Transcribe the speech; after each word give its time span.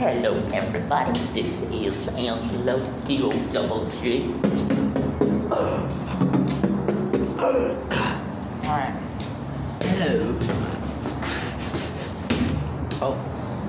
Hello, 0.00 0.32
everybody. 0.54 1.20
This 1.34 1.62
is 1.70 2.08
Angelo, 2.16 2.78
the 3.04 3.52
double 3.52 3.84
G. 4.00 4.32
Alright. 8.64 8.96
Hello. 9.82 10.32
Folks. 12.92 13.60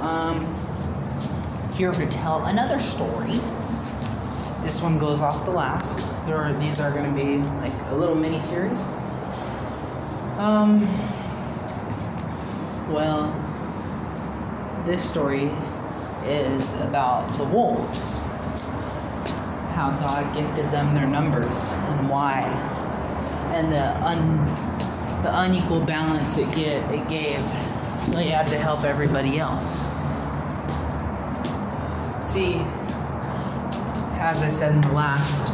Um, 0.00 1.74
here 1.74 1.90
to 1.90 2.06
tell 2.06 2.44
another 2.44 2.78
story. 2.78 3.40
This 4.62 4.80
one 4.80 4.96
goes 4.96 5.22
off 5.22 5.44
the 5.44 5.50
last. 5.50 6.06
There 6.24 6.36
are 6.36 6.52
these 6.52 6.78
are 6.78 6.92
gonna 6.92 7.12
be 7.12 7.38
like 7.58 7.74
a 7.90 7.96
little 7.96 8.14
mini 8.14 8.38
series. 8.38 8.84
Um 10.38 10.86
well 12.92 13.51
this 14.84 15.08
story 15.08 15.50
is 16.24 16.72
about 16.80 17.28
the 17.38 17.44
wolves. 17.44 18.22
How 19.72 19.96
God 20.00 20.34
gifted 20.34 20.70
them 20.70 20.94
their 20.94 21.06
numbers 21.06 21.70
and 21.70 22.08
why 22.08 22.42
and 23.54 23.70
the 23.70 24.04
un 24.04 24.38
the 25.22 25.40
unequal 25.42 25.84
balance 25.84 26.36
it 26.36 26.52
get 26.54 26.90
it 26.92 27.08
gave. 27.08 27.40
So 28.10 28.18
he 28.18 28.30
had 28.30 28.48
to 28.48 28.58
help 28.58 28.82
everybody 28.82 29.38
else. 29.38 29.80
See, 32.20 32.56
as 34.18 34.42
I 34.42 34.48
said 34.48 34.72
in 34.72 34.80
the 34.80 34.92
last, 34.92 35.52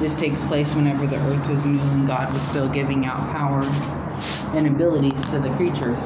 this 0.00 0.14
takes 0.14 0.42
place 0.42 0.74
whenever 0.74 1.06
the 1.06 1.16
earth 1.16 1.48
was 1.48 1.66
new 1.66 1.80
and 1.80 2.06
God 2.06 2.32
was 2.32 2.42
still 2.42 2.68
giving 2.68 3.06
out 3.06 3.20
powers 3.30 3.88
and 4.54 4.66
abilities 4.66 5.24
to 5.30 5.38
the 5.38 5.50
creatures. 5.50 5.98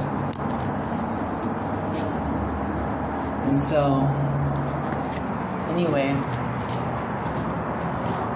And 3.48 3.58
so, 3.58 4.02
anyway, 5.70 6.10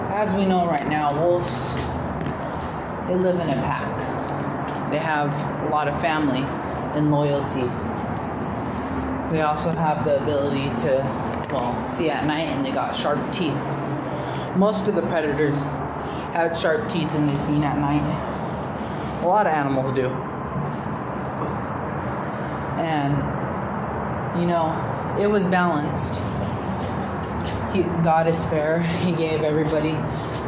as 0.09 0.33
we 0.33 0.45
know 0.45 0.65
right 0.67 0.87
now, 0.87 1.13
wolves 1.21 1.75
they 3.07 3.15
live 3.15 3.39
in 3.39 3.49
a 3.49 3.61
pack. 3.61 4.91
They 4.91 4.97
have 4.97 5.31
a 5.67 5.69
lot 5.69 5.87
of 5.87 6.01
family 6.01 6.43
and 6.97 7.11
loyalty. 7.11 7.67
They 9.31 9.41
also 9.41 9.69
have 9.71 10.03
the 10.03 10.21
ability 10.23 10.69
to, 10.83 11.47
well, 11.51 11.85
see 11.85 12.09
at 12.09 12.25
night 12.25 12.47
and 12.47 12.65
they 12.65 12.71
got 12.71 12.95
sharp 12.95 13.19
teeth. 13.31 13.61
Most 14.55 14.87
of 14.87 14.95
the 14.95 15.03
predators 15.03 15.57
have 16.33 16.57
sharp 16.57 16.89
teeth 16.89 17.13
and 17.13 17.29
they 17.29 17.35
see 17.45 17.61
at 17.61 17.77
night. 17.77 18.01
A 19.21 19.27
lot 19.27 19.45
of 19.45 19.53
animals 19.53 19.91
do. 19.91 20.07
And, 22.79 24.39
you 24.39 24.47
know, 24.47 24.89
it 25.19 25.27
was 25.27 25.45
balanced. 25.45 26.15
He, 27.73 27.83
God 28.03 28.27
is 28.27 28.43
fair. 28.45 28.79
He 28.79 29.11
gave 29.13 29.41
everybody 29.41 29.91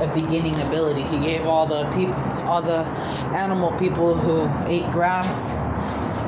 a 0.02 0.12
beginning 0.14 0.60
ability. 0.62 1.04
He 1.04 1.20
gave 1.20 1.46
all 1.46 1.66
the 1.66 1.90
people, 1.92 2.14
all 2.46 2.62
the 2.62 2.86
animal 3.36 3.72
people 3.74 4.16
who 4.16 4.48
ate 4.68 4.90
grass. 4.92 5.50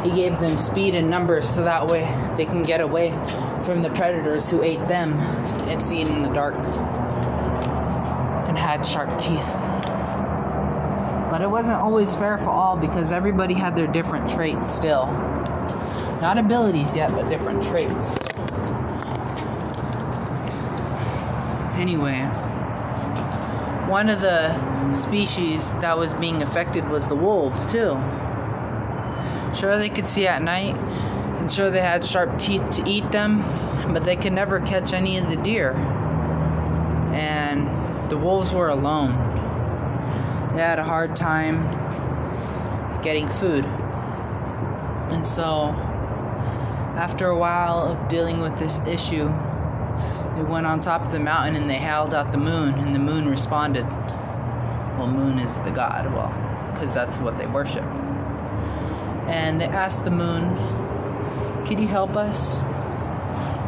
He 0.04 0.16
gave 0.16 0.40
them 0.40 0.58
speed 0.58 0.96
and 0.96 1.10
numbers 1.10 1.50
so 1.50 1.64
that 1.64 1.88
way 1.88 2.04
they 2.38 2.46
can 2.46 2.64
get 2.64 2.82
away 2.82 3.12
from 3.64 3.82
the 3.82 3.90
predators 3.92 4.50
who 4.50 4.64
ate 4.64 4.88
them 4.88 5.14
and 5.68 5.84
seen 5.84 6.08
in 6.08 6.22
the 6.22 6.30
dark 6.30 6.56
and 8.48 8.58
had 8.58 8.86
sharp 8.86 9.20
teeth. 9.20 9.54
But 11.30 11.42
it 11.42 11.50
wasn't 11.50 11.80
always 11.82 12.16
fair 12.16 12.38
for 12.38 12.50
all 12.50 12.78
because 12.78 13.12
everybody 13.12 13.54
had 13.54 13.76
their 13.76 13.88
different 13.88 14.30
traits 14.30 14.74
still. 14.74 15.06
Not 16.22 16.38
abilities 16.38 16.96
yet, 16.96 17.12
but 17.12 17.30
different 17.30 17.62
traits. 17.62 18.18
Anyway, 21.76 22.24
one 23.88 24.10
of 24.10 24.20
the 24.22 24.96
species 24.96 25.72
that 25.74 25.96
was 25.98 26.14
being 26.16 26.42
affected 26.42 26.90
was 26.90 27.08
the 27.08 27.16
wolves, 27.16 27.68
too. 27.68 27.96
Sure, 29.56 29.78
they 29.78 29.90
could 29.90 30.08
see 30.08 30.28
at 30.28 30.42
night, 30.42 30.76
and 31.40 31.52
sure, 31.52 31.70
they 31.70 31.82
had 31.82 32.04
sharp 32.04 32.38
teeth 32.40 32.68
to 32.72 32.90
eat 32.90 33.10
them, 33.12 33.42
but 33.94 34.04
they 34.04 34.16
could 34.16 34.34
never 34.34 34.60
catch 34.60 34.94
any 34.94 35.18
of 35.18 35.30
the 35.30 35.38
deer. 35.38 35.74
And 37.14 38.10
the 38.10 38.18
wolves 38.18 38.52
were 38.54 38.70
alone. 38.70 39.12
They 40.56 40.62
had 40.64 40.80
a 40.80 40.84
hard 40.84 41.16
time 41.16 41.62
getting 43.04 43.30
food. 43.30 43.66
And 45.10 45.28
so, 45.28 45.76
after 46.98 47.28
a 47.28 47.38
while 47.38 47.80
of 47.80 48.10
dealing 48.10 48.40
with 48.40 48.58
this 48.58 48.80
issue, 48.88 49.28
they 50.36 50.44
went 50.44 50.66
on 50.66 50.82
top 50.82 51.04
of 51.06 51.12
the 51.12 51.20
mountain 51.20 51.56
and 51.56 51.70
they 51.70 51.76
held 51.76 52.14
out 52.14 52.32
the 52.32 52.40
moon, 52.40 52.74
and 52.76 52.94
the 52.94 53.00
moon 53.00 53.30
responded. 53.30 53.86
Well, 54.98 55.08
moon 55.08 55.38
is 55.38 55.60
the 55.62 55.72
god, 55.72 56.12
well, 56.12 56.34
because 56.74 56.94
that's 56.94 57.20
what 57.20 57.38
they 57.38 57.46
worship. 57.46 57.86
And 59.28 59.62
they 59.62 59.66
asked 59.66 60.06
the 60.06 60.12
moon, 60.12 60.56
Can 61.66 61.80
you 61.80 61.88
help 61.88 62.16
us? 62.16 62.60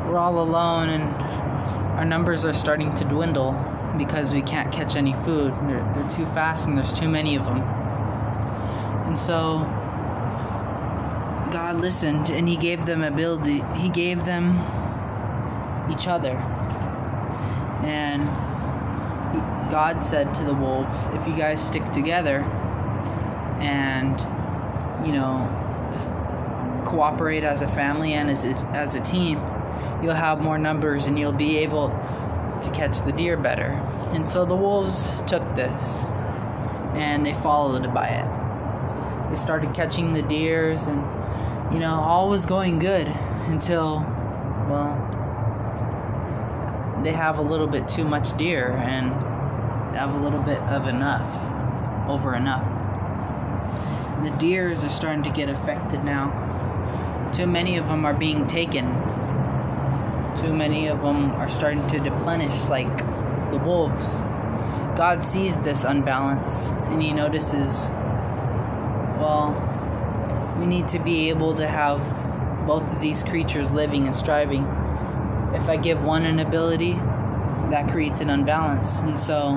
We're 0.08 0.18
all 0.18 0.42
alone 0.42 0.90
and 0.90 1.04
our 2.00 2.06
numbers 2.06 2.44
are 2.46 2.54
starting 2.54 2.96
to 2.96 3.04
dwindle 3.04 3.52
because 3.98 4.34
we 4.34 4.42
can't 4.42 4.72
catch 4.72 4.96
any 4.96 5.14
food. 5.14 5.54
They're, 5.68 5.92
they're 5.94 6.12
too 6.12 6.26
fast 6.28 6.68
and 6.68 6.76
there's 6.76 6.94
too 6.94 7.10
many 7.10 7.36
of 7.36 7.46
them. 7.46 7.62
And 9.06 9.20
so 9.20 9.60
God 11.52 11.78
listened 11.78 12.30
and 12.30 12.48
He 12.48 12.58
gave 12.58 12.86
them 12.86 13.04
ability, 13.04 13.64
He 13.76 13.90
gave 13.90 14.26
them 14.26 14.58
each 15.92 16.08
other. 16.08 16.38
And 17.84 18.28
God 19.72 20.04
said 20.04 20.34
to 20.36 20.44
the 20.44 20.54
wolves, 20.54 21.08
if 21.14 21.28
you 21.28 21.36
guys 21.36 21.66
stick 21.66 21.86
together 21.92 22.40
and, 23.60 24.20
you 25.06 25.14
know, 25.14 25.48
cooperate 26.86 27.44
as 27.44 27.62
a 27.62 27.68
family 27.68 28.14
and 28.14 28.30
as 28.30 28.44
a, 28.44 28.56
as 28.74 28.96
a 28.96 29.02
team, 29.02 29.38
you'll 30.02 30.14
have 30.14 30.42
more 30.42 30.58
numbers 30.58 31.08
and 31.08 31.20
you'll 31.20 31.31
be 31.31 31.58
able 31.58 31.90
to 32.62 32.72
catch 32.74 33.02
the 33.02 33.12
deer 33.12 33.38
better. 33.38 33.72
And 34.12 34.28
so 34.28 34.46
the 34.46 34.56
wolves 34.56 35.22
took 35.22 35.44
this 35.56 36.06
and 36.96 37.26
they 37.26 37.34
followed 37.36 37.94
by 37.94 38.08
it. 38.08 39.30
They 39.30 39.36
started 39.36 39.74
catching 39.74 40.14
the 40.14 40.24
deers 40.24 40.88
and, 40.88 41.04
you 41.72 41.80
know, 41.80 41.96
all 41.96 42.30
was 42.30 42.46
going 42.46 42.80
good 42.80 43.07
until, 43.47 44.00
well, 44.68 45.06
they 47.03 47.12
have 47.12 47.38
a 47.38 47.41
little 47.41 47.68
bit 47.68 47.88
too 47.88 48.06
much 48.06 48.35
deer 48.38 48.72
and 48.72 49.12
they 49.94 50.00
have 50.00 50.13
a 50.16 50.18
little 50.18 50.41
bit 50.41 50.59
of 50.63 50.88
enough, 50.88 52.09
over 52.09 52.35
enough. 52.35 52.66
The 54.24 54.31
deers 54.31 54.84
are 54.84 54.90
starting 54.90 55.24
to 55.24 55.30
get 55.30 55.47
affected 55.47 56.03
now. 56.03 57.30
Too 57.34 57.47
many 57.47 57.78
of 57.78 57.88
them 57.88 58.06
are 58.06 58.13
being 58.13 58.47
taken. 58.47 58.86
Too 60.41 60.53
many 60.53 60.88
of 60.88 61.01
them 61.01 61.31
are 61.31 61.50
starting 61.50 61.88
to 61.90 62.00
deplenish 62.00 62.66
like 62.68 62.97
the 63.51 63.59
wolves. 63.59 64.09
God 64.97 65.24
sees 65.24 65.56
this 65.57 65.84
unbalance 65.84 66.72
and 66.88 67.01
he 67.01 67.13
notices, 67.13 67.84
well, 69.19 69.53
we 70.59 70.66
need 70.66 70.88
to 70.90 71.00
be 71.00 71.30
able 71.30 71.53
to 71.56 71.68
have 71.68 72.00
both 72.68 72.92
of 72.92 73.02
these 73.02 73.24
creatures 73.24 73.72
living 73.72 74.06
and 74.06 74.16
striving 74.16 74.66
if 75.53 75.68
I 75.68 75.78
give 75.78 76.03
one 76.03 76.25
an 76.25 76.40
ability, 76.40 76.94
that 77.70 77.90
creates 77.90 78.22
an 78.22 78.30
unbalance. 78.30 79.02
And 79.02 79.19
so 79.19 79.56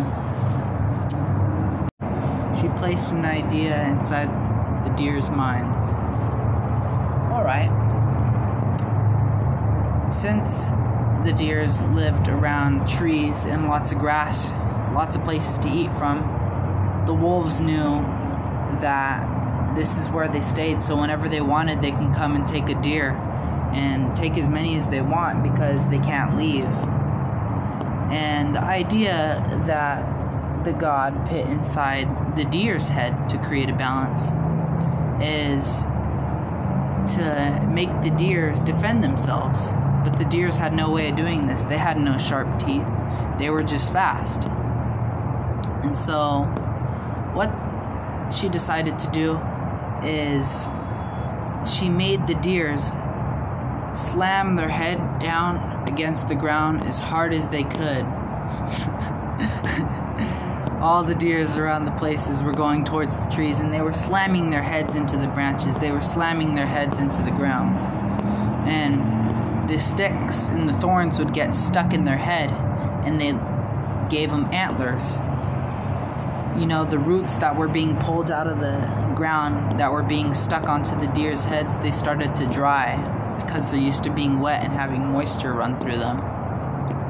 she 2.59 2.69
placed 2.79 3.13
an 3.13 3.25
idea 3.25 3.89
inside 3.89 4.29
the 4.87 4.91
deer's 4.97 5.31
minds. 5.31 5.87
Alright. 7.33 7.71
Since 10.13 10.71
the 11.25 11.33
deers 11.33 11.83
lived 11.85 12.29
around 12.29 12.89
trees 12.89 13.45
and 13.45 13.69
lots 13.69 13.93
of 13.93 13.99
grass, 13.99 14.51
lots 14.95 15.17
of 15.17 15.25
places 15.25 15.59
to 15.59 15.69
eat 15.69 15.93
from, 15.95 16.19
the 17.07 17.15
wolves 17.15 17.61
knew 17.61 18.01
that 18.81 19.32
this 19.75 19.99
is 19.99 20.09
where 20.09 20.29
they 20.29 20.41
stayed, 20.41 20.83
so 20.83 20.97
whenever 20.97 21.29
they 21.29 21.41
wanted, 21.41 21.83
they 21.83 21.91
can 21.91 22.13
come 22.15 22.37
and 22.37 22.47
take 22.47 22.69
a 22.69 22.81
deer 22.83 23.11
and 23.73 24.15
take 24.17 24.37
as 24.37 24.49
many 24.49 24.77
as 24.77 24.89
they 24.89 25.01
want 25.01 25.43
because 25.43 25.89
they 25.89 25.99
can't 25.99 26.37
leave. 26.37 26.67
And 28.13 28.55
the 28.55 28.63
idea 28.63 29.63
that 29.67 30.65
the 30.65 30.73
god 30.73 31.27
pit 31.27 31.49
inside 31.49 32.37
the 32.37 32.45
deer's 32.45 32.87
head 32.89 33.29
to 33.31 33.39
create 33.39 33.69
a 33.69 33.75
balance 33.75 34.33
is 35.21 35.83
to 37.15 37.67
make 37.69 37.91
the 38.03 38.11
deers 38.11 38.63
defend 38.63 39.03
themselves. 39.03 39.73
But 40.05 40.19
the 40.19 40.25
deers 40.25 40.59
had 40.59 40.73
no 40.75 40.91
way 40.91 41.09
of 41.09 41.17
doing 41.17 41.47
this. 41.47 41.63
They 41.63 41.79
had 41.79 41.99
no 41.99 42.19
sharp 42.19 42.59
teeth. 42.59 42.87
They 43.39 43.51
were 43.51 43.63
just 43.63 43.93
fast. 43.93 44.47
And 45.83 45.97
so 45.97 46.43
what 47.35 47.51
she 48.33 48.49
decided 48.49 48.99
to 49.01 49.11
do 49.11 49.41
is 50.05 50.67
she 51.71 51.89
made 51.89 52.27
the 52.27 52.35
deers 52.37 52.91
slam 53.95 54.57
their 54.57 54.69
head 54.69 55.21
down 55.21 55.87
against 55.87 56.29
the 56.29 56.35
ground 56.35 56.83
as 56.85 56.99
hard 56.99 57.33
as 57.33 57.49
they 57.49 57.65
could. 57.65 58.05
All 60.81 61.05
the 61.05 61.15
deers 61.15 61.57
around 61.57 61.85
the 61.85 61.93
places 61.93 62.43
were 62.43 62.53
going 62.53 62.85
towards 62.85 63.17
the 63.17 63.31
trees 63.31 63.61
and 63.61 63.73
they 63.73 63.81
were 63.81 63.93
slamming 63.93 64.51
their 64.51 64.63
heads 64.63 64.97
into 64.97 65.17
the 65.17 65.29
branches. 65.29 65.77
They 65.79 65.93
were 65.93 66.01
slamming 66.01 66.55
their 66.55 66.67
heads 66.67 66.99
into 66.99 67.23
the 67.23 67.31
grounds. 67.31 67.81
And 68.69 69.69
the 69.69 69.79
sticks 69.79 70.49
and 70.49 70.69
the 70.69 70.73
thorns 70.75 71.19
would 71.19 71.33
get 71.33 71.55
stuck 71.55 71.95
in 71.95 72.05
their 72.05 72.17
head 72.17 72.51
and 73.07 73.21
they 73.21 73.33
gave 74.09 74.31
them 74.31 74.47
antlers. 74.53 75.21
You 76.59 76.67
know, 76.67 76.85
the 76.85 76.99
roots 76.99 77.37
that 77.39 77.57
were 77.57 77.69
being 77.69 77.97
pulled 77.97 78.31
out 78.31 78.47
of 78.47 78.61
the 78.61 79.13
ground 79.17 79.81
that 79.81 79.91
were 79.91 80.03
being 80.03 80.35
stuck 80.35 80.69
onto 80.69 80.95
the 80.97 81.07
deer's 81.09 81.45
heads, 81.45 81.79
they 81.79 81.91
started 81.91 82.37
to 82.37 82.47
dry 82.47 82.97
because 83.41 83.71
they're 83.71 83.81
used 83.81 84.05
to 84.05 84.11
being 84.11 84.41
wet 84.41 84.63
and 84.63 84.73
having 84.73 85.11
moisture 85.11 85.55
run 85.55 85.81
through 85.81 85.97
them. 85.97 86.21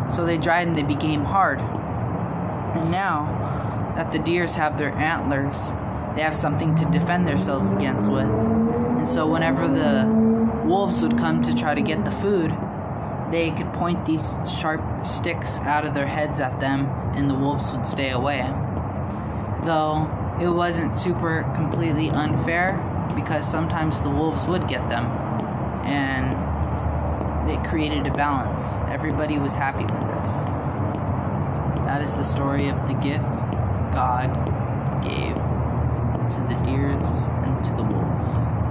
So 0.09 0.25
they 0.25 0.39
dried 0.39 0.69
and 0.69 0.79
they 0.79 0.83
became 0.83 1.25
hard. 1.25 1.61
And 1.61 2.91
now 2.91 3.95
that 3.97 4.13
the 4.13 4.19
deers 4.19 4.55
have 4.55 4.79
their 4.79 4.93
antlers, 4.93 5.73
they 6.15 6.23
have 6.23 6.35
something 6.35 6.75
to 6.77 6.85
defend 6.87 7.27
themselves 7.27 7.73
against 7.73 8.11
with. 8.11 8.29
And 8.29 9.09
so 9.09 9.27
whenever 9.27 9.69
the 9.69 10.07
wolves 10.65 11.03
would 11.03 11.19
come 11.19 11.43
to 11.43 11.55
try 11.55 11.75
to 11.75 11.83
get 11.83 12.05
the 12.05 12.13
food, 12.13 12.57
they 13.31 13.51
could 13.51 13.73
point 13.73 14.05
these 14.05 14.35
sharp 14.49 15.07
sticks 15.07 15.59
out 15.61 15.85
of 15.85 15.95
their 15.95 16.07
heads 16.07 16.39
at 16.39 16.61
them 16.61 16.87
and 17.17 17.29
the 17.29 17.35
wolves 17.35 17.73
would 17.73 17.87
stay 17.87 18.11
away 18.11 18.43
though 19.65 20.09
it 20.41 20.49
wasn't 20.49 20.95
super 20.95 21.51
completely 21.55 22.11
unfair 22.11 22.77
because 23.15 23.49
sometimes 23.49 24.01
the 24.01 24.11
wolves 24.11 24.47
would 24.47 24.67
get 24.69 24.89
them. 24.89 25.07
And 25.85 27.51
it 27.51 27.63
created 27.65 28.07
a 28.07 28.15
balance. 28.15 28.77
Everybody 28.89 29.39
was 29.39 29.55
happy 29.55 29.85
with 29.85 30.07
this. 30.07 30.45
That 31.87 32.01
is 32.03 32.15
the 32.15 32.25
story 32.25 32.69
of 32.69 32.87
the 32.87 32.95
gift 32.95 33.25
god 33.93 34.33
gave 35.03 35.35
to 35.35 36.41
the 36.49 36.63
deers 36.65 37.09
and 37.45 37.65
to 37.65 37.75
the 37.75 37.85
wolves. 37.85 38.62